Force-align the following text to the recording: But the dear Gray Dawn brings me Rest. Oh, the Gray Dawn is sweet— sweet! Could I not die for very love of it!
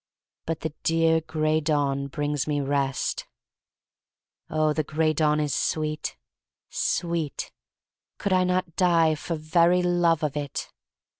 But 0.47 0.61
the 0.61 0.73
dear 0.81 1.21
Gray 1.21 1.59
Dawn 1.61 2.07
brings 2.07 2.47
me 2.47 2.59
Rest. 2.59 3.27
Oh, 4.49 4.73
the 4.73 4.83
Gray 4.83 5.13
Dawn 5.13 5.39
is 5.39 5.53
sweet— 5.53 6.17
sweet! 6.71 7.51
Could 8.17 8.33
I 8.33 8.43
not 8.43 8.75
die 8.75 9.13
for 9.13 9.35
very 9.35 9.83
love 9.83 10.23
of 10.23 10.35
it! 10.35 10.69